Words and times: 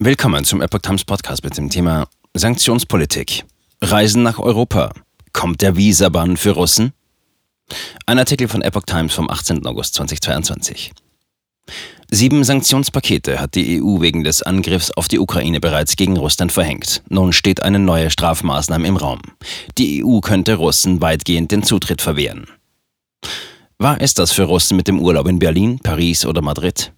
Willkommen 0.00 0.44
zum 0.44 0.60
Epoch 0.60 0.78
Times 0.78 1.04
Podcast 1.04 1.42
mit 1.42 1.58
dem 1.58 1.70
Thema 1.70 2.06
Sanktionspolitik. 2.32 3.44
Reisen 3.82 4.22
nach 4.22 4.38
Europa. 4.38 4.92
Kommt 5.32 5.60
der 5.60 5.76
Visabann 5.76 6.36
für 6.36 6.52
Russen? 6.52 6.92
Ein 8.06 8.20
Artikel 8.20 8.46
von 8.46 8.62
Epoch 8.62 8.84
Times 8.84 9.12
vom 9.12 9.28
18. 9.28 9.66
August 9.66 9.94
2022. 9.94 10.92
Sieben 12.12 12.44
Sanktionspakete 12.44 13.40
hat 13.40 13.56
die 13.56 13.82
EU 13.82 14.00
wegen 14.00 14.22
des 14.22 14.44
Angriffs 14.44 14.92
auf 14.92 15.08
die 15.08 15.18
Ukraine 15.18 15.58
bereits 15.58 15.96
gegen 15.96 16.16
Russland 16.16 16.52
verhängt. 16.52 17.02
Nun 17.08 17.32
steht 17.32 17.64
eine 17.64 17.80
neue 17.80 18.12
Strafmaßnahme 18.12 18.86
im 18.86 18.96
Raum. 18.96 19.20
Die 19.78 20.04
EU 20.04 20.20
könnte 20.20 20.54
Russen 20.54 21.00
weitgehend 21.00 21.50
den 21.50 21.64
Zutritt 21.64 22.02
verwehren. 22.02 22.46
War 23.78 24.00
es 24.00 24.14
das 24.14 24.30
für 24.30 24.44
Russen 24.44 24.76
mit 24.76 24.86
dem 24.86 25.00
Urlaub 25.00 25.26
in 25.26 25.40
Berlin, 25.40 25.80
Paris 25.80 26.24
oder 26.24 26.40
Madrid? 26.40 26.92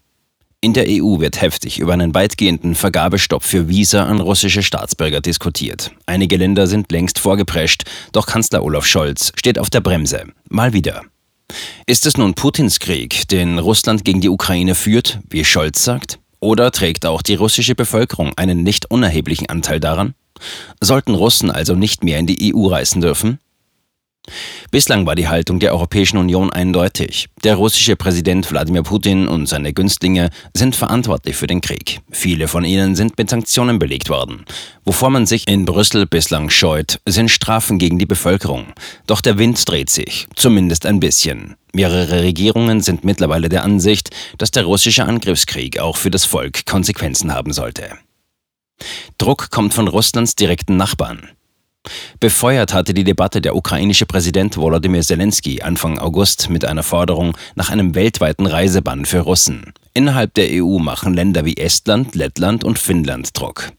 In 0.62 0.74
der 0.74 0.84
EU 0.88 1.20
wird 1.20 1.40
heftig 1.40 1.78
über 1.78 1.94
einen 1.94 2.14
weitgehenden 2.14 2.74
Vergabestopp 2.74 3.42
für 3.42 3.70
Visa 3.70 4.04
an 4.04 4.20
russische 4.20 4.62
Staatsbürger 4.62 5.22
diskutiert. 5.22 5.90
Einige 6.04 6.36
Länder 6.36 6.66
sind 6.66 6.92
längst 6.92 7.18
vorgeprescht, 7.18 7.84
doch 8.12 8.26
Kanzler 8.26 8.62
Olaf 8.62 8.84
Scholz 8.84 9.32
steht 9.36 9.58
auf 9.58 9.70
der 9.70 9.80
Bremse. 9.80 10.24
Mal 10.50 10.74
wieder. 10.74 11.02
Ist 11.86 12.04
es 12.04 12.18
nun 12.18 12.34
Putins 12.34 12.78
Krieg, 12.78 13.26
den 13.28 13.58
Russland 13.58 14.04
gegen 14.04 14.20
die 14.20 14.28
Ukraine 14.28 14.74
führt, 14.74 15.20
wie 15.30 15.46
Scholz 15.46 15.82
sagt? 15.82 16.18
Oder 16.40 16.70
trägt 16.72 17.06
auch 17.06 17.22
die 17.22 17.36
russische 17.36 17.74
Bevölkerung 17.74 18.34
einen 18.36 18.62
nicht 18.62 18.90
unerheblichen 18.90 19.48
Anteil 19.48 19.80
daran? 19.80 20.12
Sollten 20.82 21.14
Russen 21.14 21.50
also 21.50 21.74
nicht 21.74 22.04
mehr 22.04 22.18
in 22.18 22.26
die 22.26 22.54
EU 22.54 22.66
reisen 22.66 23.00
dürfen? 23.00 23.38
Bislang 24.70 25.06
war 25.06 25.14
die 25.14 25.28
Haltung 25.28 25.58
der 25.58 25.72
Europäischen 25.72 26.16
Union 26.16 26.52
eindeutig. 26.52 27.28
Der 27.44 27.56
russische 27.56 27.96
Präsident 27.96 28.50
Wladimir 28.50 28.82
Putin 28.82 29.28
und 29.28 29.46
seine 29.46 29.72
Günstlinge 29.72 30.30
sind 30.54 30.76
verantwortlich 30.76 31.36
für 31.36 31.46
den 31.46 31.60
Krieg. 31.60 32.00
Viele 32.10 32.48
von 32.48 32.64
ihnen 32.64 32.94
sind 32.94 33.18
mit 33.18 33.30
Sanktionen 33.30 33.78
belegt 33.78 34.08
worden. 34.08 34.44
Wovor 34.84 35.10
man 35.10 35.26
sich 35.26 35.48
in 35.48 35.64
Brüssel 35.64 36.06
bislang 36.06 36.50
scheut, 36.50 37.00
sind 37.06 37.30
Strafen 37.30 37.78
gegen 37.78 37.98
die 37.98 38.06
Bevölkerung. 38.06 38.66
Doch 39.06 39.20
der 39.20 39.38
Wind 39.38 39.68
dreht 39.68 39.90
sich, 39.90 40.26
zumindest 40.36 40.86
ein 40.86 41.00
bisschen. 41.00 41.56
Mehrere 41.72 42.22
Regierungen 42.22 42.80
sind 42.80 43.04
mittlerweile 43.04 43.48
der 43.48 43.64
Ansicht, 43.64 44.10
dass 44.38 44.50
der 44.50 44.64
russische 44.64 45.04
Angriffskrieg 45.04 45.78
auch 45.78 45.96
für 45.96 46.10
das 46.10 46.24
Volk 46.24 46.66
Konsequenzen 46.66 47.32
haben 47.32 47.52
sollte. 47.52 47.90
Druck 49.18 49.50
kommt 49.50 49.74
von 49.74 49.88
Russlands 49.88 50.34
direkten 50.34 50.76
Nachbarn. 50.76 51.28
Befeuert 52.20 52.74
hatte 52.74 52.92
die 52.92 53.04
Debatte 53.04 53.40
der 53.40 53.56
ukrainische 53.56 54.04
Präsident 54.04 54.56
Volodymyr 54.56 55.02
Zelensky 55.02 55.62
Anfang 55.62 55.98
August 55.98 56.50
mit 56.50 56.64
einer 56.64 56.82
Forderung 56.82 57.36
nach 57.54 57.70
einem 57.70 57.94
weltweiten 57.94 58.46
Reisebann 58.46 59.06
für 59.06 59.20
Russen. 59.20 59.72
Innerhalb 59.94 60.34
der 60.34 60.48
EU 60.50 60.78
machen 60.78 61.14
Länder 61.14 61.44
wie 61.44 61.56
Estland, 61.56 62.14
Lettland 62.14 62.62
und 62.64 62.78
Finnland 62.78 63.30
Druck. 63.38 63.72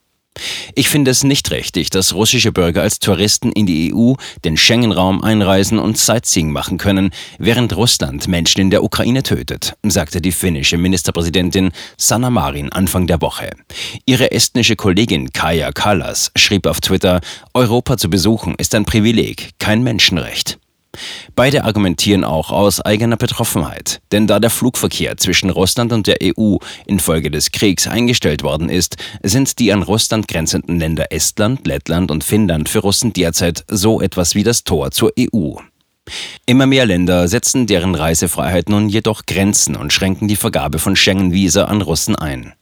Ich 0.74 0.88
finde 0.88 1.12
es 1.12 1.24
nicht 1.24 1.52
richtig, 1.52 1.90
dass 1.90 2.14
russische 2.14 2.52
Bürger 2.52 2.82
als 2.82 3.00
Touristen 3.00 3.52
in 3.52 3.66
die 3.66 3.94
EU, 3.94 4.14
den 4.46 4.56
Schengen-Raum 4.56 5.22
einreisen 5.24 5.78
und 5.78 5.98
Sightseeing 5.98 6.52
machen 6.52 6.78
können, 6.78 7.12
während 7.38 7.76
Russland 7.76 8.28
Menschen 8.28 8.62
in 8.62 8.70
der 8.70 8.84
Ukraine 8.84 9.24
tötet, 9.24 9.76
sagte 9.84 10.22
die 10.22 10.32
finnische 10.32 10.78
Ministerpräsidentin 10.78 11.72
Sanna 11.98 12.30
Marin 12.30 12.72
Anfang 12.72 13.08
der 13.08 13.22
Woche. 13.22 13.52
Ihre 14.06 14.32
estnische 14.32 14.76
Kollegin 14.76 15.32
Kaja 15.34 15.72
Kallas 15.72 16.32
schrieb 16.36 16.66
auf 16.66 16.80
Twitter, 16.80 17.20
Europa 17.54 17.98
zu 17.98 18.10
besuchen 18.10 18.56
ist 18.58 18.74
ein 18.74 18.86
Privileg, 18.86 19.52
kein 19.60 19.84
Menschenrecht. 19.84 20.61
Beide 21.36 21.64
argumentieren 21.64 22.24
auch 22.24 22.52
aus 22.52 22.82
eigener 22.82 23.18
Betroffenheit, 23.18 24.02
denn 24.12 24.28
da 24.28 24.40
der 24.40 24.50
Flugverkehr 24.50 25.18
zwischen 25.18 25.50
Russland 25.50 25.94
und 25.94 26.08
der 26.08 26.18
EU 26.22 26.58
infolge 26.86 27.32
des 27.32 27.52
Kriegs 27.52 27.88
eingestellt 27.88 28.44
worden 28.44 28.70
ist, 28.70 28.98
sind 29.24 29.60
die 29.60 29.72
an 29.72 29.84
Russland 29.84 30.28
grenzenden 30.28 30.80
Länder 30.80 31.12
Estland, 31.12 31.66
Lettland 31.66 32.12
und 32.12 32.24
Finnland 32.24 32.70
für 32.70 32.80
Russen 32.80 33.14
derzeit 33.14 33.64
so 33.68 34.02
etwas 34.02 34.36
wie 34.36 34.44
das 34.44 34.64
Tor 34.64 34.92
zur 34.92 35.14
EU. 35.18 35.56
Immer 36.46 36.66
mehr 36.66 36.86
Länder 36.86 37.28
setzen 37.28 37.68
deren 37.68 37.96
Reisefreiheit 37.96 38.68
nun 38.68 38.90
jedoch 38.90 39.26
Grenzen 39.26 39.76
und 39.76 39.94
schränken 39.94 40.28
die 40.28 40.36
Vergabe 40.36 40.80
von 40.80 40.96
Schengen-Visa 40.96 41.66
an 41.66 41.82
Russen 41.82 42.16
ein. 42.16 42.54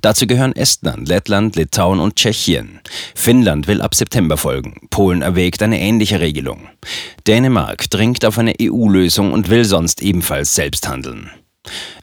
Dazu 0.00 0.26
gehören 0.26 0.56
Estland, 0.56 1.06
Lettland, 1.06 1.54
Litauen 1.54 2.00
und 2.00 2.16
Tschechien. 2.16 2.80
Finnland 3.14 3.68
will 3.68 3.82
ab 3.82 3.94
September 3.94 4.36
folgen. 4.36 4.88
Polen 4.90 5.22
erwägt 5.22 5.62
eine 5.62 5.78
ähnliche 5.78 6.18
Regelung. 6.18 6.68
Dänemark 7.26 7.88
dringt 7.90 8.24
auf 8.24 8.38
eine 8.38 8.54
EU-Lösung 8.60 9.32
und 9.32 9.48
will 9.48 9.64
sonst 9.64 10.02
ebenfalls 10.02 10.54
selbst 10.54 10.88
handeln. 10.88 11.30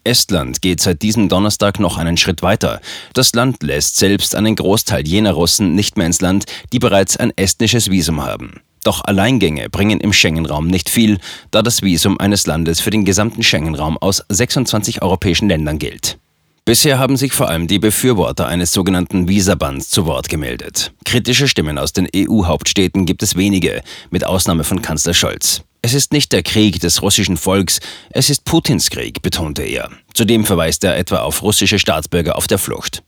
Estland 0.03 0.61
geht 0.61 0.81
seit 0.81 1.01
diesem 1.01 1.29
Donnerstag 1.29 1.79
noch 1.79 1.97
einen 1.97 2.17
Schritt 2.17 2.41
weiter. 2.41 2.81
Das 3.13 3.33
Land 3.33 3.63
lässt 3.63 3.97
selbst 3.97 4.35
einen 4.35 4.55
Großteil 4.55 5.07
jener 5.07 5.31
Russen 5.31 5.73
nicht 5.75 5.97
mehr 5.97 6.07
ins 6.07 6.21
Land, 6.21 6.45
die 6.71 6.79
bereits 6.79 7.17
ein 7.17 7.33
estnisches 7.35 7.89
Visum 7.89 8.23
haben. 8.23 8.61
Doch 8.83 9.03
Alleingänge 9.03 9.69
bringen 9.69 9.99
im 9.99 10.13
Schengen-Raum 10.13 10.67
nicht 10.67 10.89
viel, 10.89 11.19
da 11.51 11.61
das 11.61 11.81
Visum 11.81 12.19
eines 12.19 12.45
Landes 12.45 12.79
für 12.79 12.89
den 12.89 13.05
gesamten 13.05 13.43
Schengen-Raum 13.43 13.97
aus 13.97 14.23
26 14.29 15.01
europäischen 15.01 15.47
Ländern 15.47 15.79
gilt. 15.79 16.17
Bisher 16.65 16.97
haben 16.97 17.17
sich 17.17 17.33
vor 17.33 17.49
allem 17.49 17.67
die 17.67 17.79
Befürworter 17.79 18.47
eines 18.47 18.71
sogenannten 18.71 19.27
Visabands 19.27 19.89
zu 19.89 20.05
Wort 20.05 20.29
gemeldet. 20.29 20.93
Kritische 21.03 21.49
Stimmen 21.49 21.77
aus 21.77 21.91
den 21.91 22.07
EU-Hauptstädten 22.15 23.05
gibt 23.05 23.21
es 23.21 23.35
wenige, 23.35 23.81
mit 24.11 24.25
Ausnahme 24.25 24.63
von 24.63 24.81
Kanzler 24.81 25.13
Scholz. 25.13 25.63
Es 25.85 25.93
ist 25.93 26.13
nicht 26.13 26.31
der 26.31 26.43
Krieg 26.43 26.79
des 26.79 27.01
russischen 27.01 27.35
Volks, 27.35 27.81
es 28.09 28.29
ist 28.29 28.45
Putins 28.45 28.89
Krieg, 28.89 29.21
betonte 29.21 29.63
er. 29.63 29.89
Zudem 30.13 30.45
verweist 30.45 30.85
er 30.85 30.97
etwa 30.97 31.17
auf 31.17 31.41
russische 31.41 31.77
Staatsbürger 31.77 32.37
auf 32.37 32.47
der 32.47 32.57
Flucht. 32.57 33.03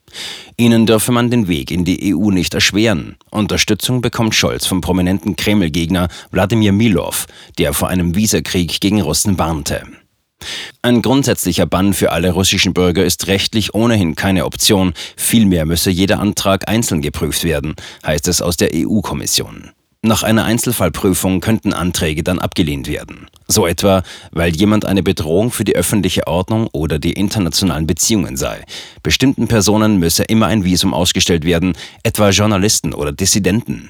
Ihnen 0.57 0.85
dürfe 0.85 1.13
man 1.13 1.31
den 1.31 1.47
Weg 1.47 1.71
in 1.71 1.85
die 1.85 2.13
EU 2.13 2.31
nicht 2.31 2.53
erschweren. 2.53 3.15
Unterstützung 3.31 4.01
bekommt 4.01 4.35
Scholz 4.35 4.65
vom 4.65 4.81
prominenten 4.81 5.37
Kreml-Gegner 5.37 6.09
Wladimir 6.31 6.73
Milov, 6.73 7.27
der 7.57 7.71
vor 7.71 7.87
einem 7.87 8.13
Visakrieg 8.13 8.81
gegen 8.81 9.01
Russen 9.01 9.37
warnte. 9.37 9.83
Ein 10.81 11.01
grundsätzlicher 11.01 11.65
Bann 11.65 11.93
für 11.93 12.11
alle 12.11 12.31
russischen 12.31 12.73
Bürger 12.73 13.05
ist 13.05 13.27
rechtlich 13.27 13.73
ohnehin 13.73 14.15
keine 14.15 14.43
Option, 14.43 14.93
vielmehr 15.15 15.65
müsse 15.65 15.91
jeder 15.91 16.19
Antrag 16.19 16.67
einzeln 16.67 17.01
geprüft 17.01 17.45
werden, 17.45 17.75
heißt 18.05 18.27
es 18.27 18.41
aus 18.41 18.57
der 18.57 18.71
EU-Kommission. 18.73 19.71
Nach 20.05 20.21
einer 20.21 20.45
Einzelfallprüfung 20.45 21.41
könnten 21.41 21.73
Anträge 21.73 22.21
dann 22.21 22.37
abgelehnt 22.37 22.87
werden. 22.87 23.25
So 23.47 23.65
etwa, 23.65 24.03
weil 24.29 24.55
jemand 24.55 24.85
eine 24.85 25.01
Bedrohung 25.01 25.49
für 25.49 25.63
die 25.63 25.75
öffentliche 25.75 26.27
Ordnung 26.27 26.67
oder 26.73 26.99
die 26.99 27.13
internationalen 27.13 27.87
Beziehungen 27.87 28.37
sei. 28.37 28.63
Bestimmten 29.01 29.47
Personen 29.47 29.97
müsse 29.97 30.23
immer 30.23 30.45
ein 30.45 30.63
Visum 30.63 30.93
ausgestellt 30.93 31.43
werden, 31.43 31.73
etwa 32.03 32.29
Journalisten 32.29 32.93
oder 32.93 33.13
Dissidenten. 33.13 33.89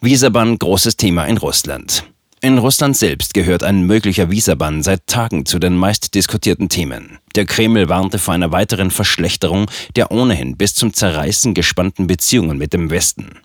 Visabann 0.00 0.56
großes 0.56 0.96
Thema 0.96 1.24
in 1.24 1.38
Russland. 1.38 2.04
In 2.44 2.58
Russland 2.58 2.96
selbst 2.96 3.34
gehört 3.34 3.62
ein 3.62 3.84
möglicher 3.84 4.28
Visabann 4.28 4.82
seit 4.82 5.06
Tagen 5.06 5.46
zu 5.46 5.60
den 5.60 5.76
meistdiskutierten 5.76 6.68
Themen. 6.68 7.20
Der 7.36 7.46
Kreml 7.46 7.88
warnte 7.88 8.18
vor 8.18 8.34
einer 8.34 8.50
weiteren 8.50 8.90
Verschlechterung 8.90 9.70
der 9.94 10.10
ohnehin 10.10 10.56
bis 10.56 10.74
zum 10.74 10.92
Zerreißen 10.92 11.54
gespannten 11.54 12.08
Beziehungen 12.08 12.58
mit 12.58 12.72
dem 12.72 12.90
Westen. 12.90 13.38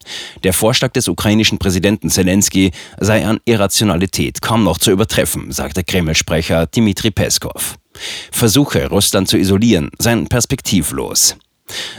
Der 0.43 0.51
Vorschlag 0.51 0.93
des 0.93 1.07
ukrainischen 1.09 1.59
Präsidenten 1.59 2.09
Zelensky 2.09 2.71
sei 2.99 3.23
an 3.23 3.39
Irrationalität 3.45 4.41
kaum 4.41 4.63
noch 4.63 4.79
zu 4.79 4.89
übertreffen, 4.89 5.51
sagte 5.51 5.83
Kreml-Sprecher 5.83 6.65
Dmitri 6.65 7.11
Peskov. 7.11 7.77
Versuche, 8.31 8.87
Russland 8.87 9.27
zu 9.27 9.37
isolieren, 9.37 9.91
seien 9.99 10.27
perspektivlos. 10.27 11.37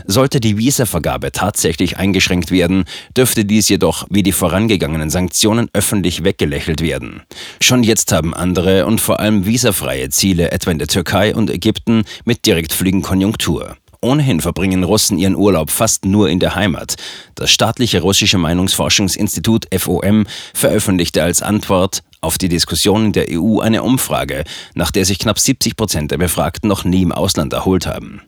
Sollte 0.07 0.41
die 0.41 0.59
Visavergabe 0.59 1.33
tatsächlich 1.33 1.99
eingeschränkt 1.99 2.51
werden, 2.51 2.85
dürfte 3.17 3.45
dies 3.45 3.69
jedoch 3.69 4.07
wie 4.11 4.23
die 4.23 4.33
vorangegangenen 4.33 5.11
Sanktionen 5.11 5.69
öffentlich 5.73 6.25
weggelächelt 6.25 6.81
werden. 6.81 7.23
Schon 7.61 7.83
jetzt 7.83 8.13
haben 8.13 8.35
andere 8.35 8.87
und 8.87 9.01
vor 9.01 9.21
allem 9.21 9.47
visafreie 9.47 10.09
Ziele 10.11 10.51
etwa 10.51 10.71
in 10.71 10.79
der 10.79 10.89
Türkei 10.89 11.35
und 11.35 11.51
Ägypten 11.51 12.05
mit 12.25 12.47
Direktflügen 12.47 13.03
Konjunktur. 13.03 13.77
Ohnehin 14.01 14.41
verbringen 14.41 14.85
Russen 14.85 15.19
ihren 15.19 15.35
Urlaub 15.35 15.71
fast 15.71 16.05
nur 16.05 16.29
in 16.29 16.39
der 16.39 16.55
Heimat. 16.55 16.95
Das 17.35 17.51
staatliche 17.51 18.01
russische 18.01 18.39
Meinungsforschungsinstitut 18.39 19.67
FOM 19.77 20.27
veröffentlichte 20.55 21.23
als 21.23 21.43
Antwort 21.43 22.03
auf 22.21 22.39
die 22.39 22.49
Diskussion 22.49 23.07
in 23.07 23.13
der 23.13 23.27
EU 23.31 23.59
eine 23.59 23.83
Umfrage, 23.83 24.45
nach 24.75 24.93
der 24.93 25.05
sich 25.05 25.19
knapp 25.19 25.39
70 25.39 25.77
Prozent 25.77 26.11
der 26.13 26.19
Befragten 26.19 26.69
noch 26.69 26.85
nie 26.85 27.03
im 27.03 27.13
Ausland 27.13 27.53
erholt 27.53 27.87
haben. 27.87 28.23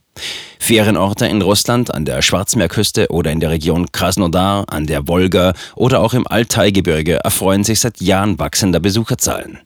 Ferienorte 0.59 1.27
in 1.27 1.43
Russland 1.43 1.93
an 1.93 2.05
der 2.05 2.23
Schwarzmeerküste 2.23 3.09
oder 3.09 3.33
in 3.33 3.41
der 3.41 3.51
Region 3.51 3.91
Krasnodar 3.91 4.67
an 4.69 4.87
der 4.87 5.09
Wolga 5.09 5.55
oder 5.75 6.01
auch 6.01 6.15
im 6.15 6.29
Altaigebirge 6.29 7.17
erfreuen 7.25 7.65
sich 7.65 7.81
seit 7.81 8.01
Jahren 8.01 8.39
wachsender 8.39 8.79
Besucherzahlen. 8.79 9.59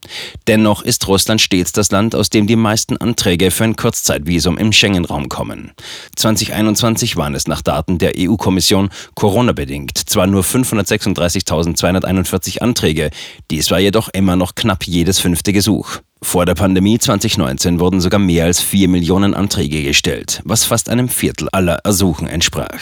Dennoch 0.47 0.83
ist 0.83 1.07
Russland 1.09 1.41
stets 1.41 1.73
das 1.73 1.91
Land, 1.91 2.15
aus 2.15 2.31
dem 2.31 2.47
die 2.47 2.55
meisten 2.57 2.97
Anträge 2.97 3.51
für 3.51 3.65
ein 3.65 3.77
Kurzzeitvisum 3.77 4.57
im 4.57 4.73
Schengen-Raum 4.73 5.29
kommen. 5.29 5.73
2021 6.17 7.17
waren 7.17 7.35
es 7.35 7.49
nach 7.49 7.61
Daten 7.61 7.99
der 7.99 8.13
EU-Kommission 8.17 8.89
Corona-bedingt 9.15 9.99
zwar 9.99 10.27
nur 10.27 10.43
536.241 10.43 12.61
Anträge, 12.61 13.11
dies 13.51 13.71
war 13.71 13.81
jedoch 13.81 14.09
immer 14.11 14.37
noch 14.37 14.55
knapp 14.55 14.85
jedes 14.85 15.19
fünfte 15.19 15.53
Gesuch. 15.53 15.99
Vor 16.25 16.47
der 16.47 16.55
Pandemie 16.55 16.99
2019 16.99 17.79
wurden 17.79 18.01
sogar 18.01 18.19
mehr 18.19 18.47
als 18.47 18.61
4 18.61 18.89
Millionen 18.89 19.35
Anträge 19.35 19.83
gestellt, 19.83 20.41
was 20.45 20.65
fast 20.65 20.89
einem 20.89 21.09
Viertel 21.09 21.49
aller 21.53 21.77
Ersuchen 21.85 22.27
entsprach. 22.27 22.81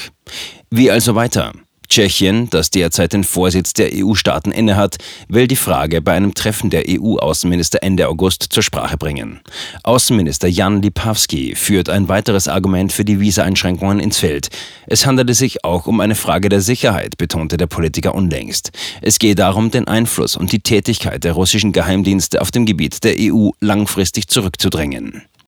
Wie 0.70 0.90
also 0.90 1.16
weiter? 1.16 1.52
Tschechien, 1.92 2.48
das 2.48 2.70
derzeit 2.70 3.12
den 3.12 3.22
Vorsitz 3.22 3.74
der 3.74 3.90
EU-Staaten 3.92 4.50
innehat, 4.50 4.96
will 5.28 5.46
die 5.46 5.56
Frage 5.56 6.00
bei 6.00 6.12
einem 6.12 6.32
Treffen 6.32 6.70
der 6.70 6.84
EU-Außenminister 6.88 7.82
Ende 7.82 8.08
August 8.08 8.46
zur 8.48 8.62
Sprache 8.62 8.96
bringen. 8.96 9.40
Außenminister 9.82 10.48
Jan 10.48 10.80
Lipavsky 10.80 11.54
führt 11.54 11.90
ein 11.90 12.08
weiteres 12.08 12.48
Argument 12.48 12.94
für 12.94 13.04
die 13.04 13.20
Visa-Einschränkungen 13.20 14.00
ins 14.00 14.20
Feld. 14.20 14.48
Es 14.86 15.04
handelte 15.04 15.34
sich 15.34 15.66
auch 15.66 15.86
um 15.86 16.00
eine 16.00 16.14
Frage 16.14 16.48
der 16.48 16.62
Sicherheit, 16.62 17.18
betonte 17.18 17.58
der 17.58 17.66
Politiker 17.66 18.14
unlängst. 18.14 18.70
Es 19.02 19.18
gehe 19.18 19.34
darum, 19.34 19.70
den 19.70 19.86
Einfluss 19.86 20.34
und 20.34 20.50
die 20.50 20.60
Tätigkeit 20.60 21.24
der 21.24 21.34
russischen 21.34 21.72
Geheimdienste 21.72 22.40
auf 22.40 22.50
dem 22.50 22.64
Gebiet 22.64 23.04
der 23.04 23.16
EU 23.18 23.50
langfristig 23.60 24.28
zurückzudrängen. 24.28 25.24